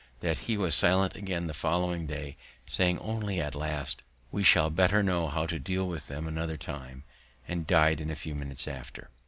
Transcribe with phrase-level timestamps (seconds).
[0.21, 5.03] _"That he was silent again the following day, saying only at last, "We shall better
[5.03, 7.03] know how to deal with them another time";
[7.47, 9.11] and dy'd in a few minutes after.